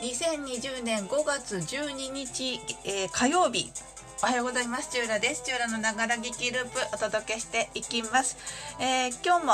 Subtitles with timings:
[0.00, 3.70] 2020年5月12日、えー火曜日。
[4.22, 4.90] おはようございます。
[4.90, 5.42] チューラです。
[5.44, 8.38] チューラのながら劇ループお届けしていきます、
[8.80, 9.52] えー今日も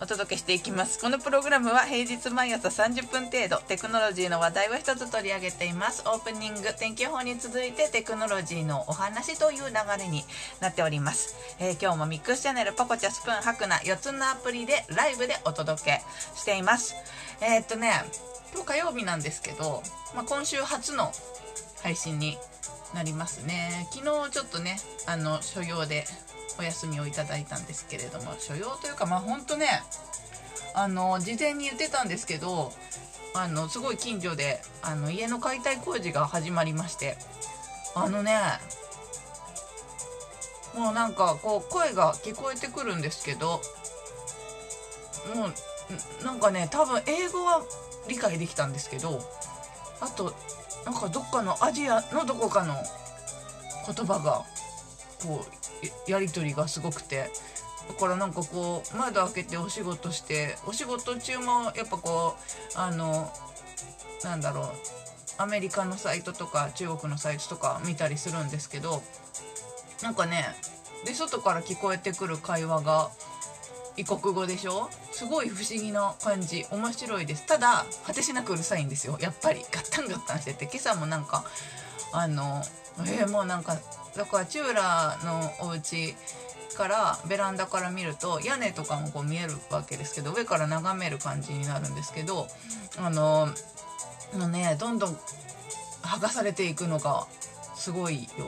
[0.00, 0.98] お届けしていきます。
[0.98, 6.02] このプログラムは平日毎朝30分程度テクノロジーの話題を一つ取り上げています。
[6.06, 10.24] オープニング天気予報に続いてテクノロジーのお話という流れに
[10.60, 16.00] なっております、えー今日もミックスチャンネルポコチャスプーンハクナ4つのアプリでライブでお届け
[16.34, 16.94] しています。
[17.42, 17.92] えーっとね
[18.52, 19.82] 今日火曜日なんですけど、
[20.14, 21.12] まあ、今週初の
[21.82, 22.36] 配信に
[22.94, 23.88] なりますね。
[23.90, 26.04] 昨日ちょっとねあの所用で
[26.58, 29.66] お休みをいただいたんですけれども所用というかまあほんとね
[30.74, 32.72] あの事前に言ってたんですけど
[33.34, 37.16] あのすごい近所であの家の解体工事が始まりまして
[37.94, 38.38] あのね
[40.74, 43.60] もうなんかこう声が聞こえてくるんですけど
[45.34, 47.62] もうなんかね多分英語は
[48.08, 49.20] 理解できたんですけど
[50.00, 50.34] あと
[50.84, 52.74] なんかどっかのアジアのどこかの
[53.86, 54.44] 言葉が
[55.22, 55.44] こ
[56.06, 57.30] うやり取りがすごくて
[57.88, 62.36] だからなんかこう窓開けてお仕事してお仕事中もやっぱこ
[62.74, 63.32] うあの
[64.24, 64.66] なんだろう
[65.38, 69.02] アメリカのサイトとか中国のサイトとか見たりするんですけど
[70.02, 70.54] なんかね
[71.04, 73.10] で外から聞こえてくる会話が
[73.96, 74.88] 異国語でしょ？
[75.12, 76.66] すごい不思議な感じ。
[76.70, 77.46] 面白いです。
[77.46, 79.18] ただ果てしなくうるさいんですよ。
[79.20, 79.64] やっぱり。
[79.70, 80.64] ガッタンガッタンしてて。
[80.64, 81.44] 今朝もなんか
[82.12, 82.62] あの
[83.06, 83.78] えーもうなんか
[84.16, 86.14] だからチューラーのお家
[86.76, 92.48] からベランダから見ると屋根とかもこう見えるわけですけど上から眺める感じになるんですけど
[92.98, 93.48] あの
[94.36, 95.16] もうねどんどん
[96.02, 97.26] 剥がされていくのが
[97.76, 98.46] すごいよ。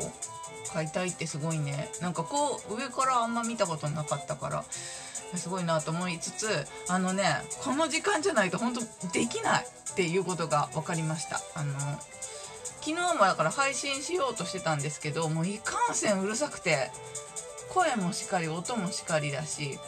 [0.73, 1.89] 解体ってすごいね。
[2.01, 4.65] なんかこう上からあんま見たことなかったから
[5.37, 6.47] すごいなと思いつつ
[6.89, 7.25] あのね
[7.63, 8.81] この時間じゃないと本当
[9.13, 11.41] できないっていうことが分かりました。
[11.55, 11.73] あの
[12.81, 16.91] 昨日もだから配信しようとしてたんですけどもういかんせんうるさくて
[17.71, 19.79] 声もしっかり音もしっかりだし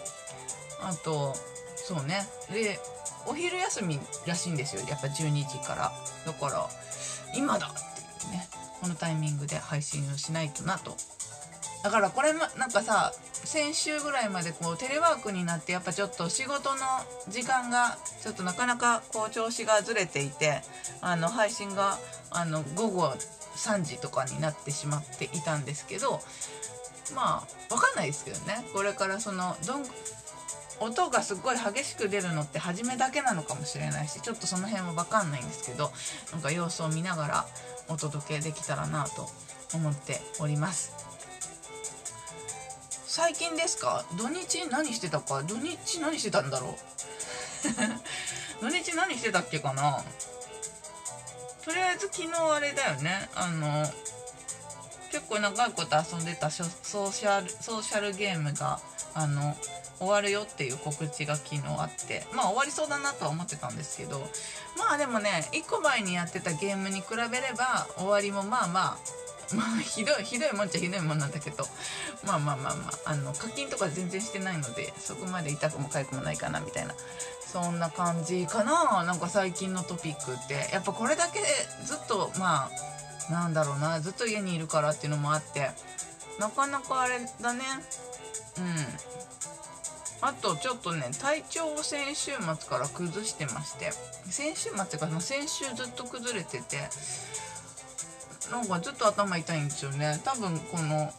[0.81, 1.35] あと
[1.77, 2.27] そうね。
[2.51, 2.81] で
[3.29, 4.83] お昼休みらしいんですよ。
[4.89, 5.93] やっぱ12時から。
[6.25, 6.69] だから
[7.37, 8.49] 今だっていうね
[8.81, 10.97] このタイミングで配信をしないとなと
[11.87, 13.13] だからこれまなんかさ
[13.45, 16.81] 先週ぐらいまでこうテレワークになってやっぱちょっと仕事の
[17.29, 20.63] 時間がちょっとなかなかこう調子がずれていて
[21.01, 21.97] あの配信が
[22.33, 23.15] あの午後
[23.55, 26.19] 3時とかになってしまっていたんですけど
[27.15, 28.67] まあわかんないですけどね。
[28.75, 29.85] これからそのどん
[30.81, 35.93] 音がすごい激しく出るのって初めだけなのかもしれないしちょっとその辺は分かんないんですけど
[36.33, 37.47] なんか様子を見ながら
[37.89, 39.31] お届けできたらなと
[39.73, 41.06] 思っております。
[43.17, 44.05] 最近ですか？
[44.19, 45.43] 土日何してたか？
[45.43, 46.77] 土日何してたんだろう？
[48.61, 50.05] 土日何してたっけかな？
[51.65, 53.31] とりあえず昨日あれだよね。
[53.35, 53.91] あの
[55.11, 58.81] 結構長いこと遊んでたソーシャルソーシャルゲームが
[59.15, 59.57] あの
[59.99, 62.27] 終わるよっていう告知が昨日あって。
[62.33, 64.29] まあ終わりそうだなとは思ってたんですけど。
[64.77, 71.65] まあでもね1個前にやってたゲームに比べれば終わりもまあまあまあひどいひどいもんっちゃひどいもんなんだけど。
[72.25, 76.95] まあまあまあまああの課金とか全然してないのでそこまで痛くも痒くもないかなみたいな。
[77.41, 79.05] そんな感じかな。
[79.05, 80.71] なんか最近のトピックって。
[80.73, 81.41] やっぱこれだけ
[81.85, 82.69] ずっとま
[83.29, 85.71] あなんだろうなずっと家にいるからっていうのもあって。
[86.39, 87.65] なかなかあれだね。
[88.59, 88.77] うん。
[90.23, 93.93] あとちょっとね体調を先週末から崩してまして。
[94.29, 96.89] 先週末か先週ずっと崩れてて。
[98.51, 100.21] なんかずっと頭痛いんですよね。
[100.25, 101.13] 多分この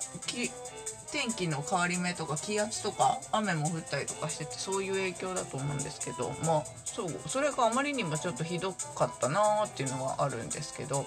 [1.12, 11.06] 天気の変わり目とか気圧とか雨も降ったりとかしててそういう影響だと思うんですけどまあそうそれがあまりにもちょっとひどかったなーっていうのはあるんですけど。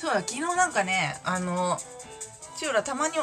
[0.00, 1.76] そうだ昨日なんかねあの
[2.56, 3.14] 千浦たまに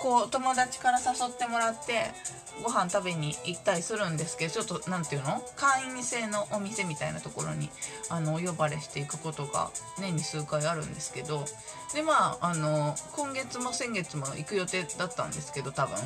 [0.00, 2.10] こう友達から誘ってもらって
[2.62, 7.70] ご飯食べに行ったりするんですけどちょっと何ていうの会員制のお店みたいなところに
[8.08, 11.44] あのお呼ばれしていくことが年に数回あるんですけど
[11.94, 15.96] でまああの今月も先月も行く予定だったんですけど多分。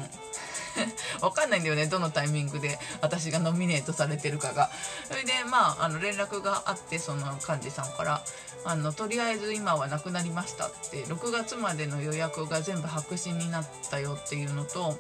[1.21, 4.71] わかんないんだよねどのタイミングで私がノミネートされてるかが。
[5.09, 8.23] それでまああの連絡があってその幹事さんから
[8.65, 14.99] あのとりあえず今はなくなりましたって6月までの予約が全部白紙になったよっていうのと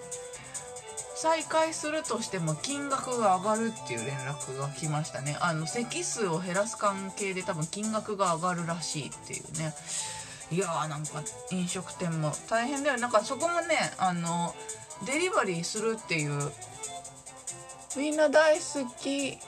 [1.20, 5.36] 再開するとしても金額が上がるっていう連絡が来ましたね。
[5.40, 9.74] あの席数を減らす関係で多分金額が上がるらしいっていうね。
[10.52, 12.98] いやーなんか飲食店も大変だよ。
[12.98, 14.54] なんかそこもねあの
[15.06, 16.52] デリバリーするっていう
[17.96, 19.38] みんな大好き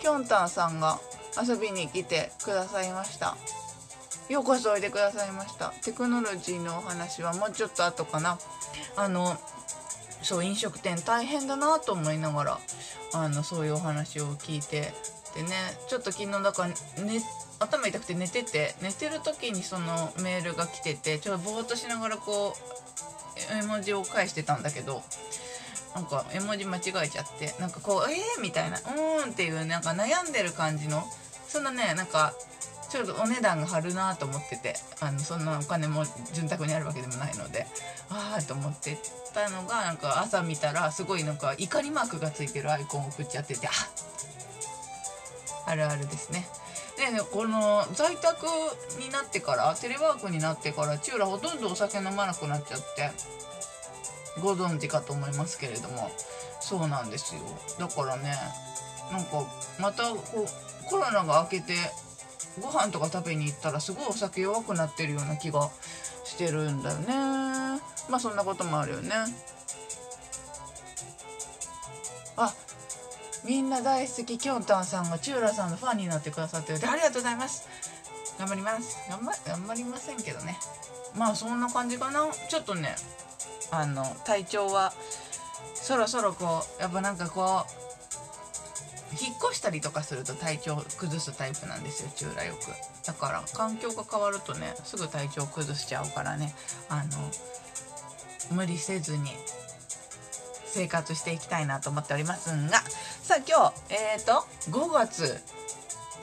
[0.00, 0.98] きょんたんさんが
[1.46, 3.36] 遊びに来てくださいました。
[4.30, 5.74] ようこそおいでくださいました。
[5.82, 8.38] テクノロジーのお話はもうちょっと後かな。
[8.96, 9.36] あの
[10.26, 12.58] そう飲食店大変だなと思いながら
[13.14, 14.92] あのそういうお話を聞いて
[15.36, 15.50] でね
[15.88, 16.68] ちょっと昨日だから、
[17.04, 17.22] ね、
[17.60, 25.00] 頭痛くて寝てて寝てる時にそのメールが来ててちょっとぼーっとしながらこう絵文字を返してたんだけど
[25.94, 31.04] なんか絵文字間違えちゃってなんかこう「えー?」みたいな「うーん」っていうなんか悩んでる感じの
[31.46, 32.34] そんなねなんか
[32.88, 37.66] ちょっとお値段が張るなと思っててあのそんなお金も潤沢にあるわけでもないので
[38.10, 38.98] ああと思って
[39.34, 43.70] たのがなんか朝見たらすごいなんか怒りマークがついてるアイコンを送っちゃっててあ
[45.66, 46.46] あるあるですね。
[46.96, 48.46] でねこの在宅
[48.98, 53.10] になってからテレワークになってからチューラほとんどお酒飲まなくなっちゃって
[54.40, 56.10] ご存知かと思いますけれども
[56.60, 57.42] そうなんですよ
[57.78, 58.32] だからね
[59.12, 59.44] なんか
[59.78, 61.74] またこうコロナが明けて
[62.60, 65.70] ご飯とか食べに行ったらすごいお酒弱くなってるような気が
[66.24, 67.06] してるんだよね。
[68.08, 69.10] まあそんなこともあるよね。
[72.36, 72.54] あ
[73.44, 76.80] みんな大好ききょんたんさんがチューラさんのファンになってくださってる。
[76.80, 77.68] でありがとうございます。
[78.38, 78.98] 頑張ります。
[79.08, 80.58] 頑張頑張りませんけどね。
[81.16, 82.26] まあそんな感じかな。
[82.48, 82.96] ちょっとね
[83.70, 84.92] あの体調は
[85.74, 87.85] そろそろこうやっぱなんかこう
[89.20, 92.68] 引っ越したりとかすると体調崩すタイプなんですよチューラよく。
[93.06, 96.54] だから環境が変わるとねすぐ体調崩しちゃうからね。
[96.88, 97.30] あの
[98.56, 99.30] 無理せずに
[100.66, 102.82] 生活していきたいなと思っておりますが。
[103.22, 105.40] さあ今日えっ、ー、と5月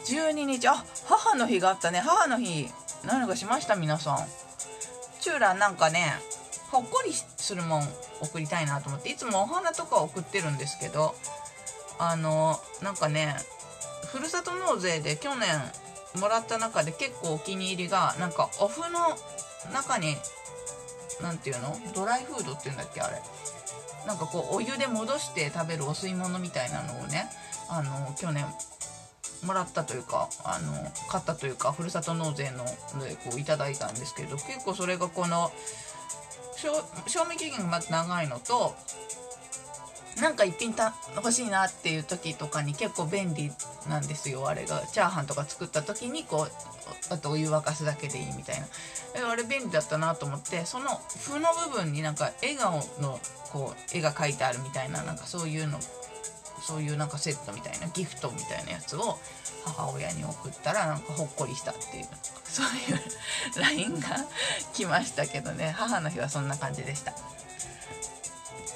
[0.06, 0.68] 12日。
[0.68, 2.00] あ母の日があったね。
[2.00, 2.70] 母の日
[3.06, 3.76] 何かしました？
[3.76, 4.18] 皆さん。
[5.20, 6.14] チューラなんかね
[6.70, 7.84] ほっこりするもん
[8.22, 11.16] 送りたいなと思っていつもお花とか送ってるんですけど
[12.06, 13.36] あのなんかね
[14.08, 15.48] ふるさと納税で去年
[16.20, 19.00] もらった中で結構お気に入りがなんかお麩の
[19.74, 20.16] 中に
[21.22, 21.78] 何ていうの？
[21.96, 23.22] ドライフードっていうんだっけあれ。
[24.06, 27.26] なんかこうお湯で戻して食べるお吸い物みたいなのをね
[27.70, 28.46] あの去年
[29.46, 30.74] もらったというかあの
[31.10, 32.66] 買ったというかふるさと納税の
[33.02, 35.54] でこういただいたんですけど結構それがこの
[37.08, 38.76] 賞味期限がまず長いのと
[40.22, 43.52] なんか一品た欲しいなっていう時とかに結構便利
[43.90, 44.82] なんですよあれが。
[44.88, 48.68] チャーハンとか作った時にこうあとお湯沸かすだけでいいみたいな。
[49.30, 50.90] あれ便利だったなと思ってその
[51.20, 53.20] 符の部分になんか笑顔の
[53.52, 55.80] こう絵が描いてあるみたいななんかそういうの
[56.62, 59.20] そういうなんかセットみたいなギフトみたいなやつを
[59.66, 62.06] 母親に送ったらなんかほっこりしたっていう
[62.44, 63.02] そういう
[63.60, 64.08] LINE が
[64.74, 65.74] 来ましたけどね。
[65.76, 67.14] 母の日はそんな感じでした。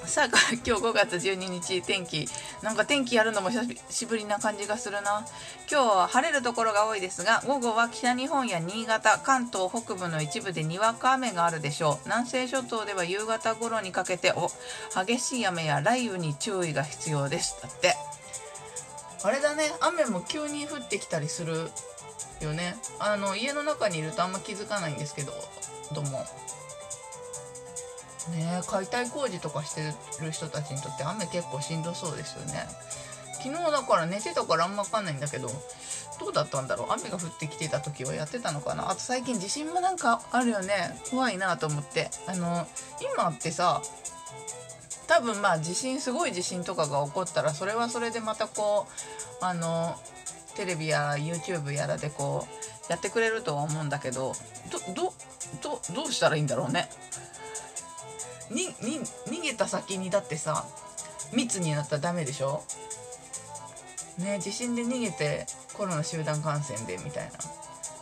[0.07, 0.27] さあ
[0.65, 2.29] 今日5月12日天気。
[2.61, 5.25] なんか天気やるのも久しぶりな感じがするな。
[5.69, 11.99] 今日は晴れるところが多いですが午後は北日本や新潟関東北部の一部でにわか雨があるでしょう。
[12.05, 14.49] 南西諸島では夕方頃にかけてお
[14.95, 17.57] 激しい雨や雷雨に注意が必要です。
[17.61, 17.97] だって。
[19.23, 19.73] あれだね。
[19.81, 21.69] 雨も急に降ってきたりする
[22.39, 22.77] よね。
[22.99, 25.33] あの家の中にいるとあんま気づかないんですけど
[25.91, 26.25] どうも。
[28.29, 28.61] ね。
[28.67, 29.81] 解体工事とかして
[30.21, 32.67] る人たちにとって雨結構しんどそうですよね。
[33.33, 35.47] 昨日だから寝てたからあんま分かんないんだけど
[36.19, 36.87] どうだったんだろう？
[36.91, 38.89] 雨が降ってきてた時はやってたのかな？
[38.89, 40.99] あと最近地震もなんかあるよね。
[41.11, 42.09] 怖いなと思って。
[42.27, 42.67] あの
[43.15, 43.81] 今ってさ
[45.07, 48.87] 多分まあ地震すごい地震とかが起こったらそれはそれでまたこ
[49.41, 49.95] うあの
[50.55, 52.47] テレビや YouTube やらでこ
[52.89, 54.33] うやってくれるとは思うんだけど
[54.71, 55.13] どど
[55.61, 56.89] どどうしたらいいんだろうね？
[58.49, 60.65] にに逃げた先にだってさ
[61.33, 62.63] 密になったらダメでしょ？
[64.17, 67.31] ね地震で逃げてコロナ集団感染でみたいな。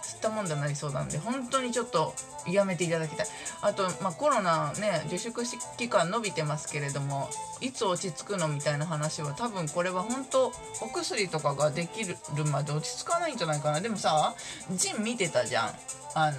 [0.04, 1.18] 吸ったもんだなりそうなんで。
[1.18, 2.14] 本当にちょっと
[2.48, 3.28] やめていただきたい。
[3.62, 5.44] あと、まあ、コロナね自粛
[5.78, 7.30] 期間伸びてますけれども
[7.62, 12.16] いつ落ち着くのみたいな話は多分これは本当お薬とかができる
[12.52, 13.82] まで落ち着かないんじゃないかな。
[13.82, 14.36] でもさ
[14.72, 15.70] ジン見てたじゃん。
[16.16, 16.38] あの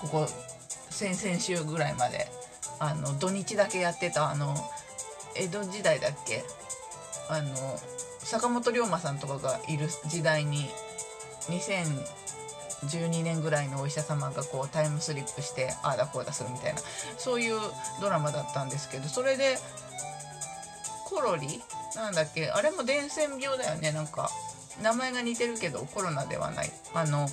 [0.00, 0.26] ここ
[0.90, 2.26] 先々週ぐらいまで。
[2.78, 4.54] あの土日だけやってたあの
[5.36, 6.44] 江戸時代だっけ？
[7.28, 7.54] あの
[8.18, 10.68] 坂本龍馬さんとかがいる時代に
[11.48, 16.80] 2012年ぐらいのお医者様がこうタイムスリップしてああだこうだするみたいな
[17.18, 17.58] そういう
[18.00, 19.56] ドラマだったんですけどそれで
[21.06, 21.62] コロリ？
[21.96, 22.50] なんだっけ？
[22.50, 23.92] あれも伝染病だよね。
[23.92, 24.30] なんか
[24.82, 26.72] 名前が似てるけどコロナではない。
[26.94, 27.28] あの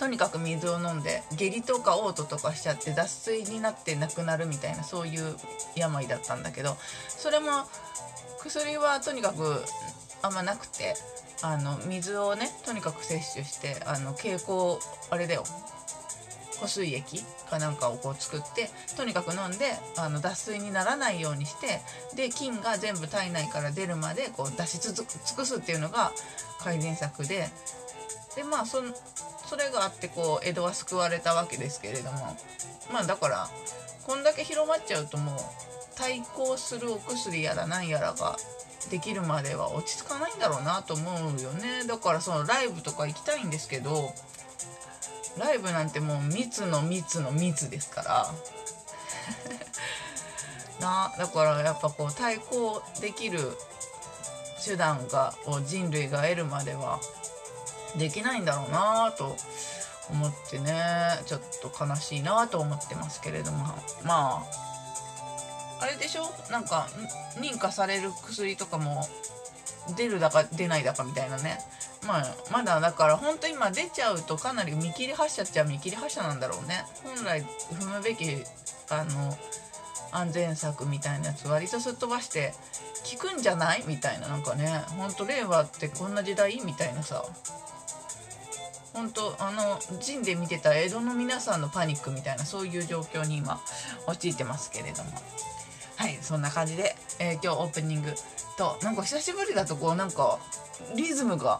[0.00, 5.36] とにかく水を飲んで下痢とか嘔吐とかしちゃって脱水になって亡くなるみたいなそういう
[5.76, 6.78] 病だったんだけど
[7.10, 7.50] それも
[8.38, 9.62] 薬はとにかく
[10.22, 10.94] あんまなくて
[11.42, 14.78] あの水をねとにかく摂取してあの蛍光
[15.10, 15.44] あれだよ。
[16.60, 21.80] 保水液かなんかをこう作ってとにかく飲んであの脱水にならないようにして
[22.14, 24.94] で菌が全部体内から出るまでこう出し尽
[25.36, 26.12] くすっていうのが
[26.58, 27.48] 改善策で。
[28.36, 28.80] でまあそ
[29.50, 32.36] それがあってこう江戸は救われたわけですけれども。
[32.92, 33.48] まあだから
[34.04, 35.36] こんだけ広まっちゃうともう
[35.96, 38.36] 対抗するお薬やら何やらが
[38.92, 41.84] できるまでは落ち着かないんだろうなと思うよね。
[41.84, 44.12] だからそのライブとか行きたいんですけど
[45.36, 48.32] ライブなんてもう密の密の密ですから。
[50.78, 53.58] なだからやっぱこう対抗できる
[54.64, 57.00] 手段がを人類が得るまでは
[57.96, 59.36] できないんだろうなと
[60.10, 60.82] 思ってね。
[61.26, 63.66] ちょっと悲しいなと思ってますけれども。
[64.04, 64.42] まあ
[65.82, 66.30] あれでしょ？
[66.50, 66.88] なんか
[67.40, 69.06] 認可される薬とかも
[69.96, 71.58] 出るだか出ないだかみたいなね。
[72.06, 76.84] まあまだだから本当今出ちゃうとかなり見切り発車っちゃ見切り発車なんだろうね。
[77.02, 77.42] 本来
[77.72, 78.44] 踏むべき
[78.90, 79.36] あの
[80.12, 82.52] 安全策みたいなやつ割とすっ飛ばして
[83.18, 83.84] 効くんじゃない？
[83.86, 84.66] みたいななんかね。
[84.98, 86.60] ほんと令和ってこんな時代？
[86.62, 87.24] みたいなさ。
[88.92, 93.60] 本当あの陣で見てた江戸の皆さんのパニックみたいなそういう状況に今
[94.06, 95.10] 陥ってますけれども。
[96.00, 98.14] はいそんな感じで、えー、今日オープニング
[98.56, 100.38] となんか久しぶりだとこうなんか
[100.96, 101.58] リズムが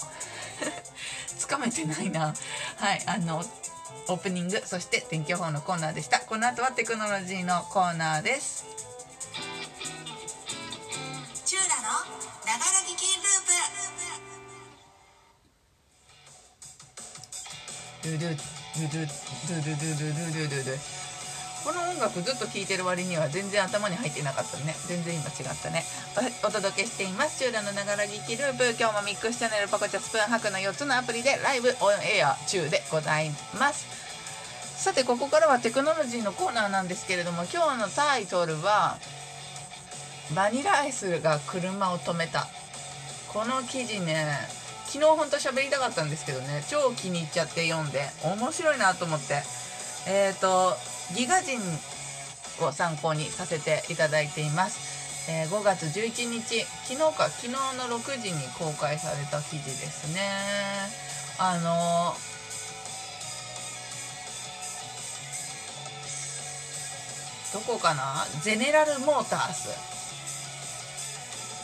[1.37, 2.35] つかめてないな。
[2.77, 3.45] はいあの
[4.09, 6.21] オープニングそして天気予報のコーナーでした。
[6.21, 8.65] この後はテクノロジーのコーナーです。
[11.45, 11.83] チューラの
[12.47, 13.10] ながら聞き
[18.02, 21.11] ドゥドゥドゥドゥドゥドゥドゥドゥドゥドゥドゥ
[21.64, 25.85] この音楽ずっと聴いてる割には全然頭に入ってなかったね全然今違ったね
[26.42, 33.28] お届けしていますチューラのながら聞きループ今日もミックスチャンネルパコチャスプーンハクの4つのアプリでライブオンエア中でござい
[33.59, 33.85] ます
[34.83, 38.97] さてここからはテクノロジーのコーナーなんですけれども今日のタイトルは
[40.35, 42.47] バニラアイスが車を止めた
[43.28, 44.60] この記事ね
[44.93, 49.43] 昨日本当喋りたかったんですけどね超気に入っちゃって読んで面白いなと思って。
[50.07, 50.75] えっ、ー、と
[51.15, 51.61] ギガ人
[52.65, 60.21] を参考にさせていただいています、えー5月11日昨日か昨日の6時に公開された記事ですね。
[61.39, 62.15] あの
[67.53, 68.25] どこかな？
[68.43, 70.00] ゼネラルモータース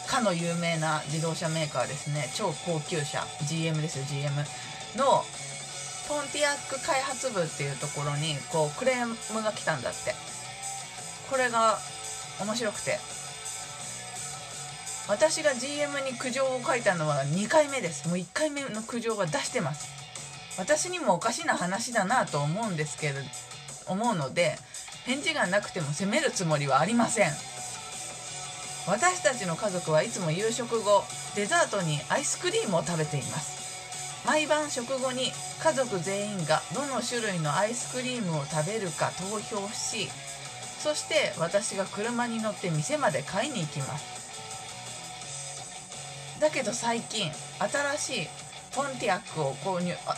[0.07, 2.31] かの有名な自動車メーカーですね。
[2.35, 3.27] 超高級車。
[3.49, 4.35] GM ですよ GM
[4.97, 5.25] の
[6.09, 10.15] ポンティアック開発部っていうところにこうクレームが来たんだって。
[11.31, 11.79] これが
[12.41, 12.99] 面白くて。
[15.09, 18.09] 私が GM に苦情を書いたのは2回目です。
[18.09, 19.89] もう1回目の苦情は出してます。
[20.59, 23.21] 私にもおかしな話だなと思うんですけど
[23.89, 24.59] 思うので
[25.05, 27.31] 返事がなくても責めるつもりはありません。
[28.87, 31.03] 私たちの家族はいつも夕食後
[31.35, 34.25] デザートにアイスクリームを食べています。
[34.25, 40.09] 毎晩食後に家族全員がどの種類のアイスクリームを食べるか投票し
[40.81, 44.17] そして私が車に乗って店まで買いに行きます。
[46.41, 47.31] だけど最近
[47.99, 48.29] 新しい
[48.75, 50.15] ポンティアックを購入あ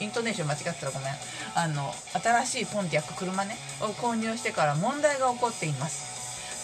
[0.00, 1.08] イントネーション間違ったらごめん。
[1.54, 6.15] あの新しいポンティアック車ねを購入してから問題が起こっています。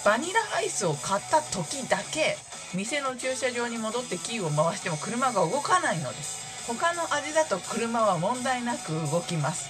[0.04, 2.36] バニラアイスを買った時だけ
[2.74, 6.42] 店の駐車場に戻ってキーを回しても車が動かないのです。
[6.66, 9.68] 他の味だと車は問題なく動きます。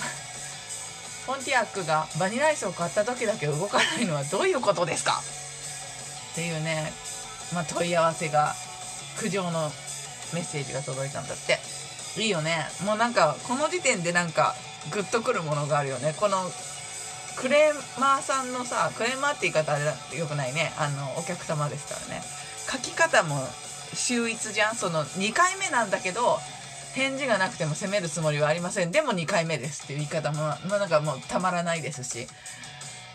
[1.26, 5.22] ポンティアックがバニラアイスを買った時だけ動かないのはどういうことですか？
[6.32, 6.92] っていうね、
[7.54, 8.54] まあ、問い合わせが
[9.18, 9.72] 苦情の
[10.32, 11.60] メッセージが届いたんだって。
[12.16, 12.68] いいよね。
[12.84, 14.54] もうなんかこの時点でなんか
[14.90, 16.14] グッとくるものがあるよね。
[16.18, 16.50] この
[17.36, 20.72] クレーマーさんのさクレーマーって言い方あれだよくないね。
[20.78, 22.22] あのお客様ですからね。
[22.70, 23.36] 書き方も
[23.94, 24.76] 秀逸じゃん。
[24.76, 26.38] その2回目なんだけど
[26.94, 28.92] 返事がなくても責めるつもりはありません。
[28.92, 32.26] でも2回目ですっていう言い方も、まあ、なんかもうたまらないですし。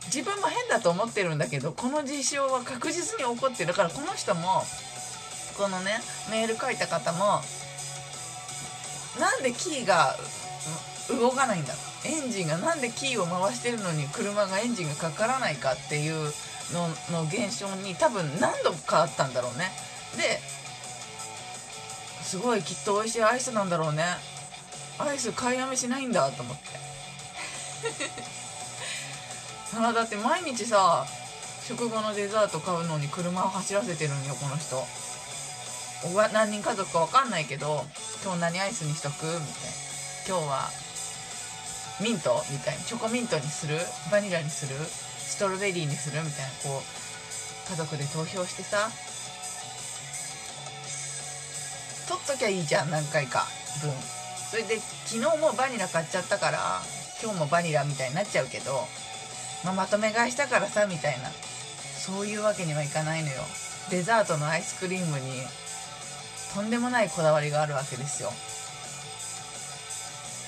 [0.05, 4.63] 自分も変だと思ってるんだけどこの事象は確実に起こってるだからこの人も
[5.55, 5.99] このね
[6.31, 7.41] メール書いた方も
[9.19, 10.15] なんでキーが
[11.10, 11.74] 動かないんだ。
[12.06, 16.32] エンジンがなんでキーを回してるのに車がエンジンがかからないかっていう
[16.74, 19.72] のの現象に多分何度かあったんだろうね。
[20.18, 20.39] で
[22.24, 24.04] すごいきっと美味しいアイスなんだろうね。
[25.00, 26.63] アイス買いやめしないんだと思って。
[29.78, 31.06] あだって毎日さ
[31.68, 34.86] 食後のデザート買うのに車を走らせてるんよこの人。
[36.04, 37.86] おわ何人家族か分かんないけど
[38.24, 39.25] 今日何アイスにしとく？
[39.25, 39.46] みたいな。
[40.28, 40.70] 今日は
[42.01, 43.77] ミントみたいにチョコミントにする
[44.12, 48.89] バニラにするストロベリーにするみたいなこう家族で投票してさ
[52.08, 53.46] 取っときゃいいじゃん何回か
[53.82, 53.91] 分。
[54.50, 56.82] それで昨日もバニラ買っちゃったから
[57.22, 58.88] 今日もバニラみたいになっちゃうけど、
[59.63, 61.29] まあ、まとめ買いしたからさみたいな。
[61.29, 63.44] そういうわけにはいかないのよ。
[63.91, 65.44] デザートのアイスクリームに
[66.56, 68.32] とんでもないこだわりがあるわけですよ。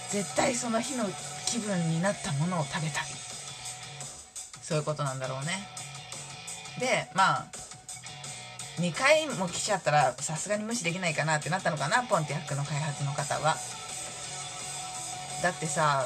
[0.10, 1.05] 絶対その日の
[1.51, 3.03] 気分になったものを食べたい。
[4.62, 5.67] そういうことなんだろうね。
[6.79, 7.46] でまあ
[8.77, 12.03] 2回も来ちゃったらさすがに無視できないかなってなったのかな。
[12.03, 13.58] ポンティアックの開発の方は。
[15.43, 16.05] だってさ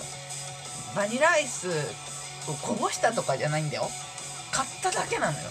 [0.96, 1.70] バニラアイス
[2.50, 3.88] をこぼしたとかじゃないんだよ。
[4.52, 5.50] 買っただけなのよ。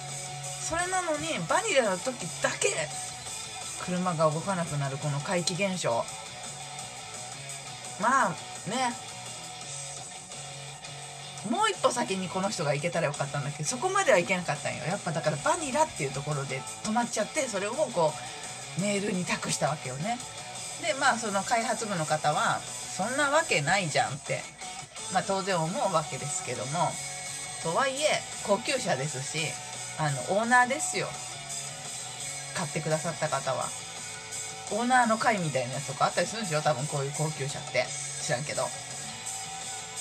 [0.60, 2.68] それなのにバニラの時だけ
[3.84, 6.04] 車が動かなくなるこの怪奇現象。
[8.00, 8.28] まあ
[8.68, 9.13] ね。
[11.50, 14.84] もう一歩先にこの人が行けたらよかったんだけどそこまでは行けなかったんよ。
[14.84, 18.12] やっぱだからバニラっていうところで止まっちゃってそれをこ
[18.78, 20.18] うメールに託したわけよね。
[20.80, 24.40] でまあその開発部の方はそんなわけないじゃんって。
[25.12, 26.90] まあ当然思うわけですけども
[27.62, 29.38] とはいえ高級車ですし
[29.98, 31.08] あのオーナーですよ。
[32.54, 33.66] 買ってくださった方は。
[34.72, 36.62] オーナーの会みたいなやつとかあったりするんですよ。
[36.62, 37.86] 多分こういう高級車って。
[38.22, 38.62] 知らんけど。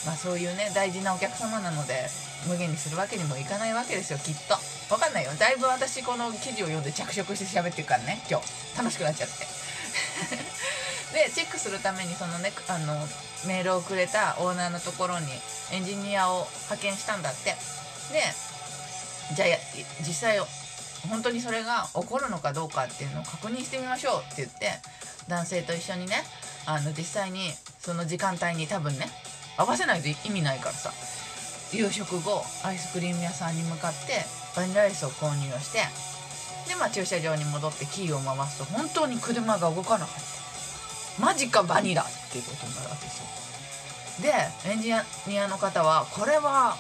[0.06, 2.08] まあそういうね大事なお客様なので
[2.48, 4.56] 無限にするわけにもいかないわけですよきっと。
[4.90, 5.32] 分かんないよ。
[5.40, 8.78] だいぶ私この記事を読んで着色して喋ってるからね今日。
[8.78, 9.48] 楽しくなっちゃって。
[11.14, 13.08] でチェックするためにそのねあの
[13.46, 15.28] メールをくれたオーナーのところに
[15.72, 17.56] エンジニアを派遣したんだって。
[18.12, 18.22] で
[19.36, 19.48] じゃあ
[20.02, 20.40] 実際
[21.10, 24.68] 本当にそれが起こるのかどうかっていうのを確認してみましょうって言って
[25.28, 26.24] 男性と一緒にね
[26.66, 29.08] あの実際にその時間帯に多分ね
[29.58, 30.92] 合わせないと意味ないからさ。
[31.72, 34.24] 夕食後アイスクリーム屋さんに向かって
[34.56, 35.80] バニラアイスを購入をして
[36.70, 40.16] でまあ駐車場に戻ってキーを回すと本当に車が動かなかっ
[41.18, 41.24] た。
[41.26, 43.26] マジかバニラっていうことになるわけですよ。
[44.22, 44.94] でエンジ
[45.28, 46.78] ニアの方はこれは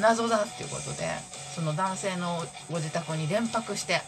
[0.00, 1.08] 謎だっていうことで
[1.54, 4.00] その男性のご自宅に連泊して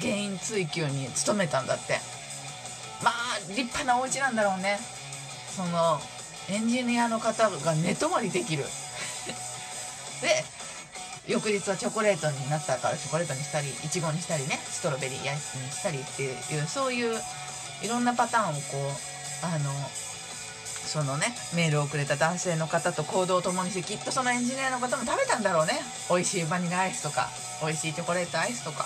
[0.00, 1.98] 原因追及に努めたんだって。
[3.02, 4.78] まあ立派なお家なんだろうね。
[5.56, 6.00] その
[6.50, 8.64] エンジニアの方が寝泊まりできる。
[10.20, 10.44] で
[11.28, 17.20] 翌日はチョコレートになったからチョコレートにしたりいちごにしたりねストロベリーアイスにしたりっていうそういう
[17.82, 18.60] いろんなパターンをこ
[19.42, 19.70] うあの
[20.92, 25.80] そのねメールをくれた男性の方と行動を共にしてきっとそのエンジニアの方も食べたんだろうね。
[26.10, 27.28] 美味しいバニラアイスとか
[27.62, 28.84] 美味しいチョコレートアイスとか。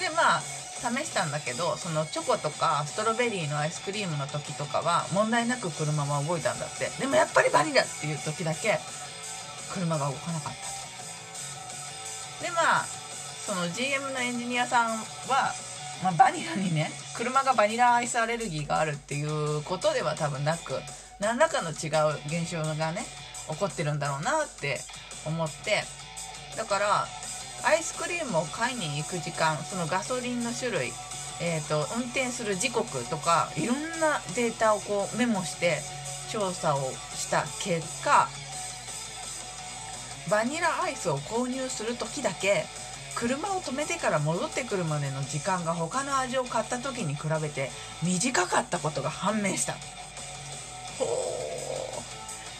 [0.00, 0.42] でまあ
[0.84, 6.90] 試したんだけどそのチョコとかストロベリーのアイスクリームの時とかは問題なく車は動いたんだって。
[7.00, 8.78] でもやっぱりバニラっていう時だけ
[9.72, 10.74] 車が動かなかった。
[12.38, 15.52] とでまあその GM のエンジニアさんは、
[16.02, 20.74] まあ、バニラにね車がバニラアイスアレルギーがあるっていうことでは多分なく
[21.20, 23.04] 何らかの違う現象がね
[23.50, 24.80] 起こってるんだろうなって
[25.26, 25.84] 思って。
[26.56, 27.06] だから
[27.66, 30.92] アイスクリームを買いに行く時間そのガソリンの種類、
[31.40, 35.78] えーと、運転する時刻とかいろんなデータをこうメモして
[36.30, 38.28] 調査をした結果
[40.30, 42.64] バニラアイスを購入する時だけ
[43.14, 47.70] 車を止めてから戻ってくるまでの時間が他の味を買った時に比べて
[48.02, 49.74] 短かったことが判明した。
[50.98, 51.34] ほう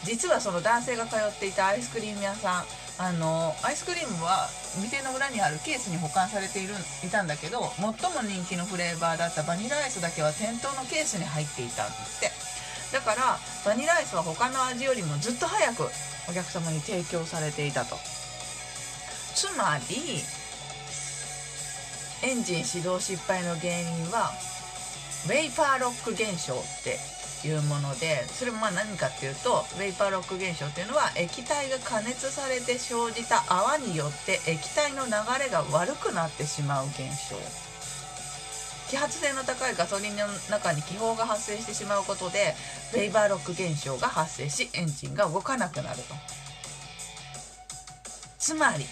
[0.05, 2.65] 実はその男性が通っていたアイスクリーム屋さん
[2.97, 4.47] あのアイスクリームは
[4.81, 12.31] 店の裏にあるケースに保管されているいたんだけど最も人気のフレーバーだったバニラアイスだけは店頭のケースに入っていたんですって。
[12.93, 15.89] だからバニラアイスは他の味よりもずっと早く
[16.29, 17.97] お客様に提供されていたと。
[19.35, 20.23] つまり
[22.23, 24.31] エンジン始動失敗の原因は
[25.25, 26.97] ウェイパーロック現象って
[27.45, 35.11] いうものでそれもまあ何かっていうとウェイパーロック現象っていうのは液体が加熱されて生じた泡によって液体の流
[35.43, 37.35] れが悪くなってしまう現象。
[38.87, 42.53] 揮発性の高いガソリンの中に気泡が発生してしまうことで
[42.93, 46.13] ウェイバーロック現象が発生しエンジンが動かなくなると。
[48.37, 48.85] つまり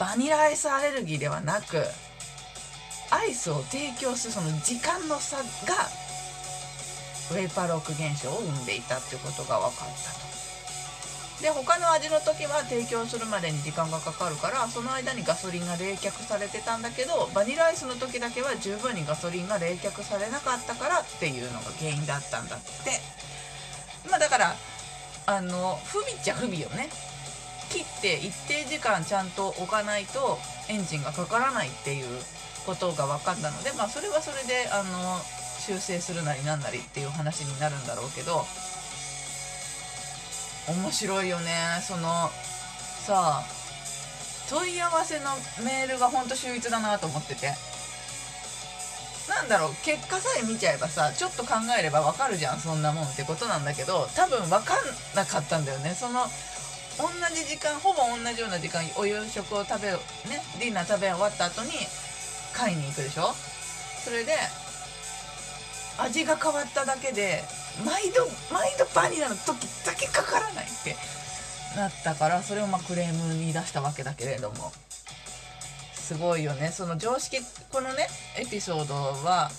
[0.00, 1.84] バニラアイスアレルギーではなく
[3.10, 5.42] アイスを提供するその時間の差が
[7.32, 10.32] ウェイパーロック現象を生んでいたっていうことが分かったと。
[11.42, 23.00] で他の味の時は提供するまでに時間がかかるからその間にガソリンが冷却されてたんだけどバニラアイスの時だけは十分にガソリンが冷却されなかったからっていうのが原因だったんだって。
[24.08, 24.54] まあだから
[25.26, 26.88] あの不備っちゃ不備よね。
[27.70, 32.06] 切って一定時間ちゃんと置かないとエンジンがかからないっていう
[32.66, 35.18] ことが分かったのでまあそれはそれであの
[35.66, 38.44] 修正するなりなんなりっていう話になるんだろうけど
[40.68, 41.82] 面白いよね。
[41.86, 42.30] その
[43.06, 43.44] さあ
[44.50, 45.30] 問い合わせの
[45.64, 47.54] メールがほんと秀逸だなと思ってて。
[49.28, 54.78] なんだろう結果さえ見ちゃえばさちょっと考えればわかるじゃんそんなもんってことなんだけど多分分かん
[55.14, 55.94] なかったんだよね。
[55.94, 56.26] その
[56.98, 59.96] 同じ時間ほぼ同じような時間お夕食を食べね
[60.58, 61.70] ディナー食べ終わった後に
[62.52, 63.32] 買いに行くでしょ？
[64.04, 64.34] それで
[65.98, 67.42] 味が変わっただけで
[67.84, 70.96] 毎度毎度バニラの時だけかからないって
[71.76, 74.72] なったからそれをまクレームに出したわけだけれども。
[76.12, 76.68] すごいよね。
[76.68, 77.38] その常識
[77.70, 79.50] このねエピソードは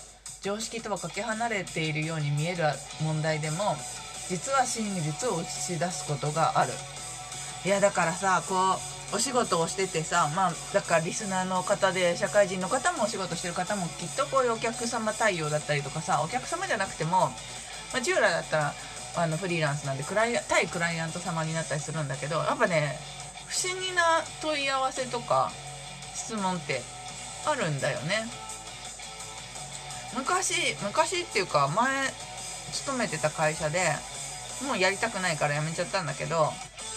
[0.41, 2.63] 常識とはかけ離れているように見える
[3.02, 3.76] 問題でも
[4.28, 6.74] 実は真実を映し出すことがある。
[7.65, 17.30] いやだからさこうお仕事をしててさまあだからリスナーの方で社会人の方もお仕事してる方もきっとこういうお客様対応だったりとかさお客様じゃなくても、
[17.91, 18.73] まあ、従来だったら
[19.15, 22.97] あのフリーランスなんでクライ対クライアント様になったりするんだけどやっぱね
[23.45, 24.02] 不思議な
[24.41, 25.52] 問い合わせとか
[26.15, 26.82] 質問って
[27.45, 28.26] あるんだよね。
[30.15, 32.12] 昔昔っていうか前
[32.71, 33.80] 勤めてた会社で
[34.65, 36.52] もうやりたくないから辞めちゃったんだけど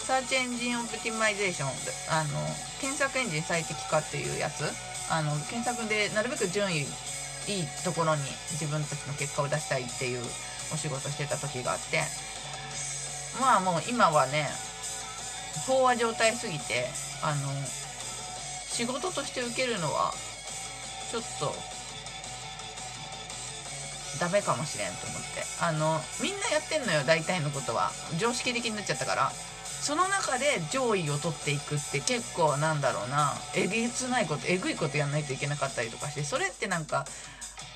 [0.07, 1.69] Search Engine Optimization
[2.07, 2.39] あの
[2.79, 4.63] 検索エンジン最適化っていうやつ。
[5.11, 6.87] あの検索でなるべく順位いい
[7.83, 10.23] ところに自分たちの結果を出したいっていう
[10.73, 11.99] お仕事してた時があって
[13.39, 14.47] まあもう今はね
[15.67, 16.87] 飽和状態すぎて
[17.21, 20.13] あの仕事として受けるのは
[21.11, 21.53] ちょっと
[24.19, 25.43] ダメかもしれんと思って。
[25.59, 27.91] あのみんなやってんのよ大体のことは。
[28.17, 29.31] 常識的になっちゃったから。
[29.81, 33.33] その中で上位を取っていくって結構なんだろうな。
[33.55, 37.05] えげつないことえぐいことやんないといけなかったりとかしてそれってなんか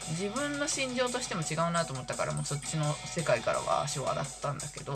[0.09, 4.93] 自分の心情としても違うなと思ったからもうそっちの世界からは足を洗ったんだけど。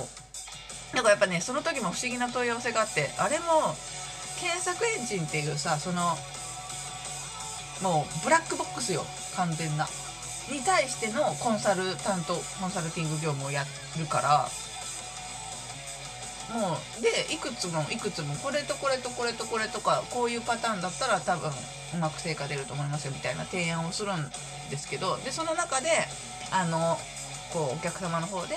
[0.94, 3.76] だかやっぱねその時も不思議な問い合わせがあってあれも
[4.40, 6.18] 検索エンジンっていうさその
[7.82, 9.04] もうブラックボックスよ
[9.36, 9.88] 完全な。
[10.52, 13.66] に対してのコンサル担当コンサルティング業務をや
[13.98, 14.48] るから
[16.54, 21.50] もうでいくつもいくつもこれとこれとこれとこれとかこういうパターンだったら多分
[21.96, 24.30] うまく成果出ると思いますよみたいな提案をするん
[24.70, 25.88] ですけどでその中で
[26.52, 26.98] あの
[27.52, 28.56] こうお客様の方で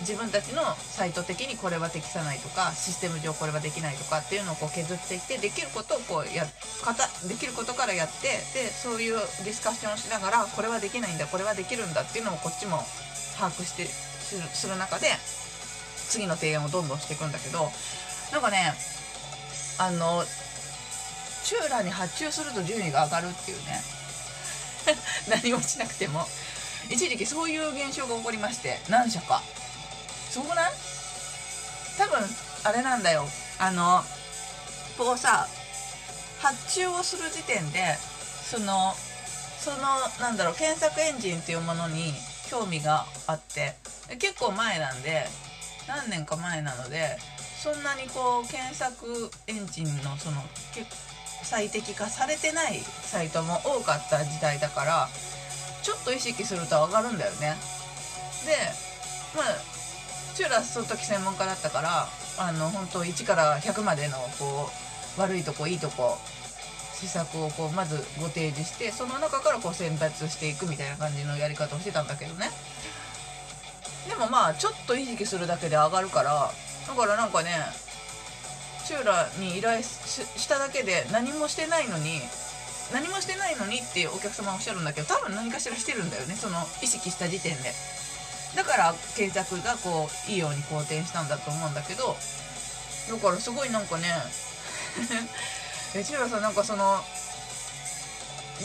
[0.00, 6.46] 自分たちのサイト的にこれは適さないとかシステム上これはできないとかっていうのをこう削っていってできることをこうや
[6.82, 12.80] かたできることからやってでそういうディスカッションをしながらこれはできないんだこれはできるんだっていうのをこっちも
[13.36, 15.08] 把握してするする中で
[16.10, 17.70] 次の提案をどんどんしていくんだけど
[18.32, 18.74] なんかね
[19.78, 20.24] あの
[21.44, 23.82] チューラーに発注すると順位が上がるっていうね。
[25.28, 26.28] 何もしなくても。
[26.88, 29.42] 一時期そういう現象が起こりまして何社か。
[30.30, 30.72] すごくない？
[31.98, 33.26] 多分あれなんだよ。
[33.58, 34.04] あの
[34.98, 35.48] こうさ
[36.40, 37.96] 発注をする時点で
[38.50, 38.94] その
[39.58, 39.78] その
[40.20, 42.14] なんだろう検索エンジンっていうものに
[42.50, 43.74] 興味があって
[44.18, 45.26] 結構前なんで
[45.90, 47.18] 何年か前なので
[47.60, 50.40] そんなにこう検索エンジンのその
[51.42, 55.08] 最適化されてないサイトも多かった時代だから
[55.82, 57.56] ちょっと意識すると上がるんだよね。
[58.46, 58.54] で
[59.36, 59.44] まあ
[60.34, 64.70] チューラその時専門家だったからあの本当1から100までのこ
[65.18, 66.18] う悪いとこいいとこ
[66.94, 72.50] 施策をこうまずご提示してその中からこう選別していくみたいな感じのやり方をしてたんだけどね。
[74.08, 76.50] でもまあちょっと意識するだけで上がるから
[76.88, 77.50] だからなんかね
[78.86, 82.20] チューラに依頼しただけで何もしてないのに
[82.92, 87.72] 何もしてないのにっていうお客様おっしゃるんだけど多分何かしらしてるんだよねその意識した時点で。
[88.56, 92.16] だから検索がこういいように好転したんだと思うんだけど
[93.08, 94.08] だからすごいなんかね
[95.94, 97.04] えチューラさんなんかその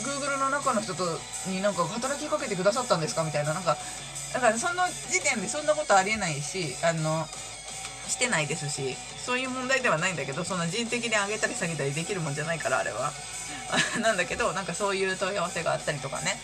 [0.02, 3.22] Google の中の人とになんか働きかけてくださったんですか？
[3.22, 3.76] みたいななんか
[4.32, 7.26] だからその時点でそんなことありえないしあの
[8.08, 13.12] してないですしそういう問題ではないんだけどそんな人的に上げたり下げたりできるもんじゃないからあれは。
[14.00, 16.38] なんだけどなんかそういう問い合わせがあったりとかね。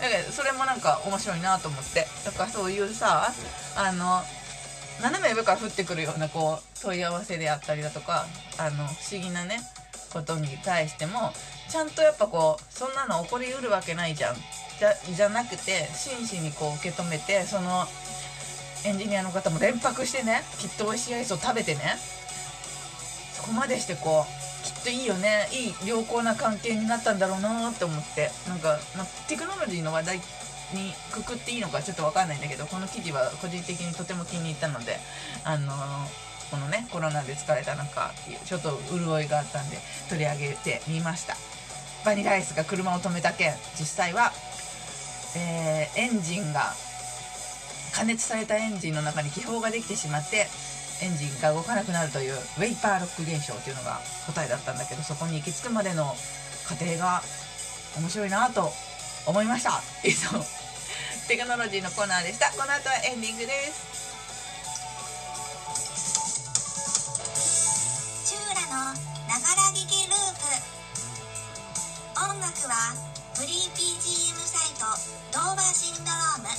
[0.00, 2.08] だけどそれもなんか面白いなと思って。
[2.24, 3.32] だからそういうさ
[3.76, 4.24] あの
[5.00, 8.26] 斜め上から降ってくるようなこう問い合わせであったりだとか
[8.58, 9.60] あの不思議なね
[10.12, 11.32] ことに対しても
[11.68, 14.36] ちゃんとやっぱこうそんなの起こりうるわけないじゃん。
[14.80, 17.84] じゃじゃなくて真摯にこう受け止めてその
[18.86, 21.80] エンジニアの方も連泊してねきっと美味しいアイスを食べてね
[23.34, 30.22] そこまでしてこうきっといいよねいい良好な関係になったんだろうなって思ってなんか、まテクノロジーの話題に
[31.12, 34.96] くくっていいのかちょっと分かんないんだけどこの記事は個人的にとても気に入ったので
[35.44, 35.72] あの
[36.50, 41.36] このねコロナで疲れた中っていうちょっと潤いがあったんで取り上げてみました。
[42.04, 44.32] バニラアイスが車を止めた件実際は、
[45.36, 46.72] えーエンジンが
[47.92, 50.46] 加熱されたエンジンの中に気泡ができてしまって
[51.02, 56.14] エンジンが動かなくなるというウェイパーロック現象というのが答えだったんだけどそこに行き着くまでの
[56.66, 57.22] 過程が
[57.98, 58.70] 面白いなと
[59.26, 60.40] 思いました以上
[61.28, 63.89] テクノロジーのコーナーでしたこの後はエンディングです
[68.70, 70.46] のながら聞きループ。
[72.22, 72.94] 音楽は
[73.34, 74.86] フリー BGM サイト
[75.34, 76.54] ドーバーシンドローム。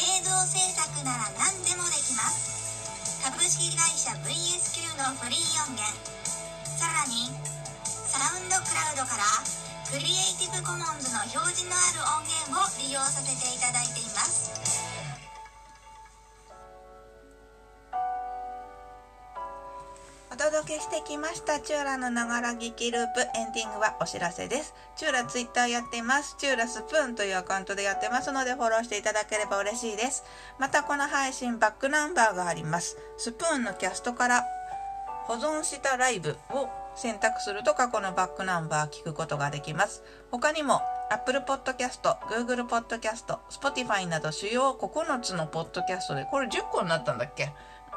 [0.00, 3.20] 映像制作なら何でもできます。
[3.20, 5.84] 株式会社 VSQ のフリー音源。
[6.64, 7.28] さらに
[8.08, 9.28] サウンドクラウドから
[9.92, 14.89] クリエイティブコモンズの表示のある音源を利用させていただいています。
[20.70, 24.72] 届けしてきましたチューラのながら聞きループエンディングはお知らせです。
[24.94, 26.36] チューラツイッターやってます。
[26.38, 30.22] チューラスプーンというアカウントでやってますのでフォローしていただければ嬉しいです。
[30.60, 32.96] またこの配信バックナンバーがあります。
[33.18, 34.44] スプーンのキャストから
[35.24, 40.04] 保存したライブを選択すると過去のバックナンバー聞くことができます。
[40.30, 47.52] 他にも Apple Podcast、Google Podcast、Spotify など主要9つのポッドキャストでこれ10個になったんだっけ？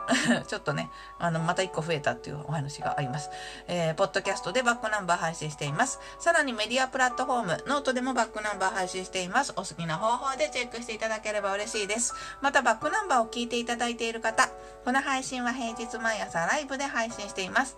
[0.48, 0.90] ちょっとね、
[1.20, 3.30] あの、また1個増えたっていうお話があります。
[3.68, 6.00] えー、ポッドキャストでバックナンバー配信しています。
[6.20, 9.52] さらにメディアプラットフォーム、ノートでもバックナンバー配信しています。
[9.52, 12.14] お好きな方法でチェックしていただければ嬉しいです。
[12.42, 14.50] また、バックナンバーを聞いていただいている方、
[14.84, 17.78] この配信は平日毎朝ライブで配信しています。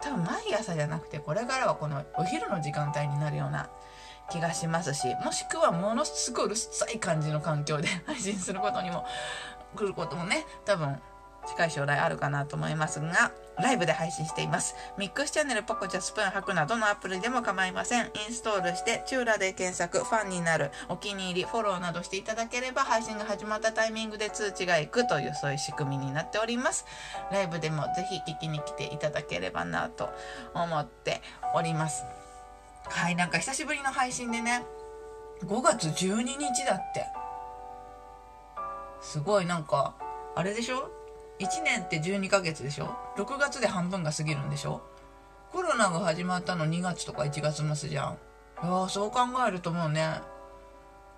[0.00, 3.68] 多分毎朝じゃなくて、これからはこのお昼の時間帯になるような
[4.30, 9.04] 気がしますし、もしくはものすごいうるさい感じの環境で配信することにも、
[9.76, 11.00] 来ることもね、多分
[11.50, 14.74] 近い将来あるかなと思いますが、ライブで配信しています。
[14.96, 18.06] ミックスチャンネル、ポコチャ、スプーン、ハクなどのアプリでも構いません。
[18.06, 26.86] インストールして、チューラで検索、ファンになる、お気に入り、フォローなどしていただければ、配信が始まったタイミングで通知が行くという、そういう仕組みになっております。
[27.30, 30.08] ライブでもぜひ聞きに来ていただければなと
[30.54, 31.20] 思って
[31.54, 32.04] おります。
[32.84, 34.64] はい、なんか久しぶりの配信でね、
[35.44, 37.06] 5月12日だって。
[39.02, 39.94] すごいなんか、
[40.36, 40.90] あれでしょ？
[41.40, 44.82] 1年って12ヶ月でしょ？6月で半分が過ぎるんでしょ？
[45.50, 48.18] コロナが始まったの2月とか1月末じゃん。
[48.62, 50.20] いやそう考えるともうね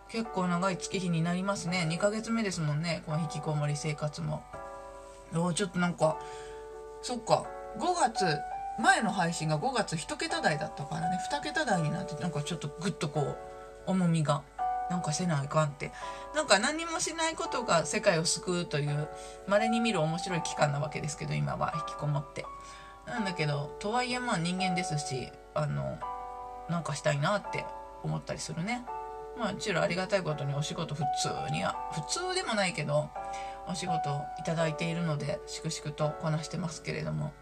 [0.09, 1.87] 結構長い月日になりますね。
[1.91, 3.03] 2ヶ月目ですもんね。
[3.05, 4.43] この引きこもり生活も。
[5.35, 6.19] おーちょっとなんか
[7.03, 7.45] そっか。
[7.79, 8.39] 5月
[8.79, 11.19] 前の配信が5月1桁台だったからね。
[11.33, 13.37] 2桁台になってなんかちょっとグッとこう
[13.87, 14.43] 重みが。
[14.93, 15.91] なんかせないかんって。
[16.35, 19.09] なんか何もしないことが世界を救うという
[19.49, 22.45] 稀に見る面白い期間なわけですけど今は引きこもって。
[23.07, 25.99] なんだけどとはいえまあ人間ですしあの
[26.69, 27.65] なんかしたいなって
[28.03, 28.85] 思ったりするね。
[29.39, 33.09] まあチューありがたいことにお仕事普通には普通でもないけど
[33.67, 37.33] お仕事いただいているので粛々とこなしてますけれども。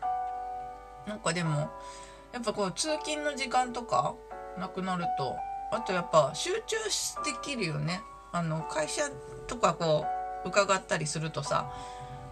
[1.04, 1.70] なんかでも
[2.32, 4.14] やっぱこう通勤の時間とか
[4.56, 5.34] なくなると
[5.72, 6.76] あとやっぱ集中
[7.24, 8.02] できるよね。
[8.33, 9.02] あの会社
[9.46, 10.06] とかこ
[10.44, 11.70] う伺ったりするとさ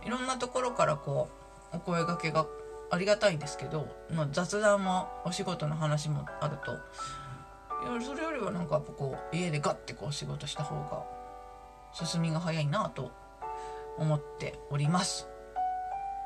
[0.04, 1.28] いろんなところからこ
[1.72, 2.46] うお声がけが
[2.90, 6.72] ありがたいんですけど、まあ、雑談もお仕事の話もあると。
[6.72, 11.04] いやそれよりはなんかやっぱこう家でガッてこう仕事した方が
[11.92, 13.12] 進みが早いなと
[13.98, 15.28] 思っております。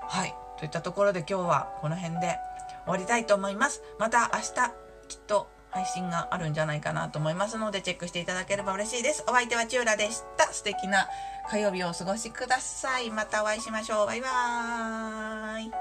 [0.02, 0.34] はい。
[0.58, 2.38] といったところで今日はこの辺で
[2.84, 3.82] 終わりたいと思います。
[3.98, 4.72] また明日
[5.08, 9.24] きっと配信があるんじゃないかなと思いますのでチェックしていただければ嬉しいです。
[9.26, 10.52] お相手はチューラでした。
[10.52, 11.08] 素敵な
[11.50, 13.10] 火曜日をお過ごしください。
[13.10, 14.06] またお会いしましょう。
[14.06, 15.72] バイバーイ。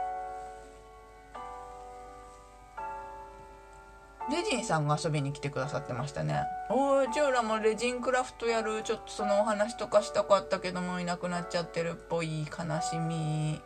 [4.32, 6.44] レジンさんが遊びに来てくださってましたね。
[6.70, 13.62] おーチューラもレジンクラフトやるちょっとそのお話とかしたかったけどもいなくなっちゃってるっぽい悲しみ。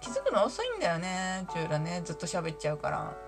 [0.00, 2.00] 気づくの遅いんだよねチューラね。
[2.02, 3.25] ずっと喋っちゃうから。